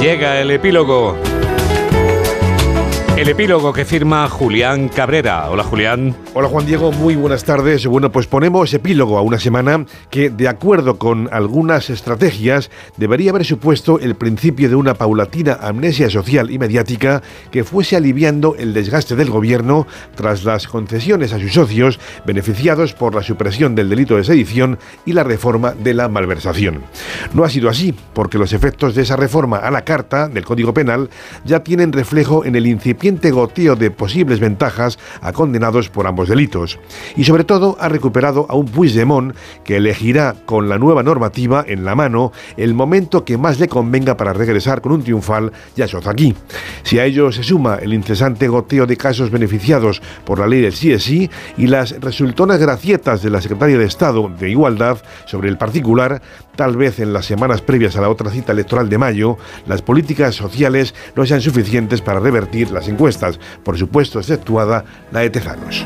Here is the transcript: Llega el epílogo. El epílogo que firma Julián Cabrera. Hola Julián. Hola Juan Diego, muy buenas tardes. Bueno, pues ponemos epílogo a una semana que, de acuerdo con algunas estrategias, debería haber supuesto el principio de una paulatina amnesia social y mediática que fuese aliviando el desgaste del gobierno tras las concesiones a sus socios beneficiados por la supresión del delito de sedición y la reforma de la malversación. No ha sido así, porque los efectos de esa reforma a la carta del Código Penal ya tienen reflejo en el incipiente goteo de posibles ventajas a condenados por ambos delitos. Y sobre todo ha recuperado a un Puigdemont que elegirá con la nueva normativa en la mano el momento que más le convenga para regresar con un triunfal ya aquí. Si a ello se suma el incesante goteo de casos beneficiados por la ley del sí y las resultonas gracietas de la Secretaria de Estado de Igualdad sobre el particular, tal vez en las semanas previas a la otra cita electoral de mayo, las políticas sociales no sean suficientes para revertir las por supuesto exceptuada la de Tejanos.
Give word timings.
Llega 0.00 0.40
el 0.40 0.50
epílogo. 0.50 1.16
El 3.16 3.30
epílogo 3.30 3.72
que 3.72 3.86
firma 3.86 4.28
Julián 4.28 4.90
Cabrera. 4.90 5.48
Hola 5.50 5.64
Julián. 5.64 6.14
Hola 6.34 6.48
Juan 6.48 6.66
Diego, 6.66 6.92
muy 6.92 7.16
buenas 7.16 7.44
tardes. 7.44 7.86
Bueno, 7.86 8.12
pues 8.12 8.26
ponemos 8.26 8.74
epílogo 8.74 9.16
a 9.16 9.22
una 9.22 9.40
semana 9.40 9.86
que, 10.10 10.28
de 10.28 10.48
acuerdo 10.48 10.98
con 10.98 11.30
algunas 11.32 11.88
estrategias, 11.88 12.70
debería 12.98 13.30
haber 13.30 13.46
supuesto 13.46 13.98
el 14.00 14.16
principio 14.16 14.68
de 14.68 14.74
una 14.74 14.92
paulatina 14.92 15.54
amnesia 15.62 16.10
social 16.10 16.50
y 16.50 16.58
mediática 16.58 17.22
que 17.50 17.64
fuese 17.64 17.96
aliviando 17.96 18.54
el 18.58 18.74
desgaste 18.74 19.16
del 19.16 19.30
gobierno 19.30 19.86
tras 20.14 20.44
las 20.44 20.68
concesiones 20.68 21.32
a 21.32 21.40
sus 21.40 21.54
socios 21.54 21.98
beneficiados 22.26 22.92
por 22.92 23.14
la 23.14 23.22
supresión 23.22 23.74
del 23.74 23.88
delito 23.88 24.18
de 24.18 24.24
sedición 24.24 24.78
y 25.06 25.14
la 25.14 25.24
reforma 25.24 25.72
de 25.72 25.94
la 25.94 26.10
malversación. 26.10 26.82
No 27.32 27.44
ha 27.44 27.48
sido 27.48 27.70
así, 27.70 27.94
porque 28.12 28.36
los 28.36 28.52
efectos 28.52 28.94
de 28.94 29.04
esa 29.04 29.16
reforma 29.16 29.56
a 29.56 29.70
la 29.70 29.86
carta 29.86 30.28
del 30.28 30.44
Código 30.44 30.74
Penal 30.74 31.08
ya 31.46 31.60
tienen 31.60 31.94
reflejo 31.94 32.44
en 32.44 32.56
el 32.56 32.66
incipiente 32.66 33.05
goteo 33.14 33.76
de 33.76 33.90
posibles 33.90 34.40
ventajas 34.40 34.98
a 35.20 35.32
condenados 35.32 35.88
por 35.88 36.06
ambos 36.06 36.28
delitos. 36.28 36.78
Y 37.16 37.24
sobre 37.24 37.44
todo 37.44 37.76
ha 37.80 37.88
recuperado 37.88 38.46
a 38.48 38.54
un 38.54 38.66
Puigdemont 38.66 39.34
que 39.64 39.76
elegirá 39.76 40.34
con 40.44 40.68
la 40.68 40.78
nueva 40.78 41.02
normativa 41.02 41.64
en 41.66 41.84
la 41.84 41.94
mano 41.94 42.32
el 42.56 42.74
momento 42.74 43.24
que 43.24 43.38
más 43.38 43.58
le 43.58 43.68
convenga 43.68 44.16
para 44.16 44.32
regresar 44.32 44.80
con 44.80 44.92
un 44.92 45.02
triunfal 45.02 45.52
ya 45.74 45.86
aquí. 46.06 46.34
Si 46.82 46.98
a 46.98 47.04
ello 47.04 47.32
se 47.32 47.42
suma 47.42 47.76
el 47.76 47.94
incesante 47.94 48.48
goteo 48.48 48.86
de 48.86 48.96
casos 48.96 49.30
beneficiados 49.30 50.02
por 50.24 50.38
la 50.38 50.46
ley 50.46 50.60
del 50.60 50.72
sí 50.72 51.30
y 51.56 51.66
las 51.66 52.00
resultonas 52.00 52.58
gracietas 52.58 53.22
de 53.22 53.30
la 53.30 53.40
Secretaria 53.40 53.78
de 53.78 53.84
Estado 53.84 54.28
de 54.28 54.50
Igualdad 54.50 54.98
sobre 55.26 55.48
el 55.48 55.56
particular, 55.56 56.20
tal 56.54 56.76
vez 56.76 56.98
en 56.98 57.12
las 57.12 57.26
semanas 57.26 57.62
previas 57.62 57.96
a 57.96 58.00
la 58.00 58.08
otra 58.08 58.30
cita 58.30 58.52
electoral 58.52 58.88
de 58.88 58.98
mayo, 58.98 59.38
las 59.66 59.82
políticas 59.82 60.34
sociales 60.34 60.94
no 61.14 61.24
sean 61.24 61.40
suficientes 61.40 62.00
para 62.02 62.20
revertir 62.20 62.70
las 62.70 62.88
por 63.62 63.78
supuesto 63.78 64.18
exceptuada 64.18 64.84
la 65.12 65.20
de 65.20 65.30
Tejanos. 65.30 65.74